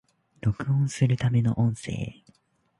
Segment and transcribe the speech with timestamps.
[0.39, 2.23] 録音するための音声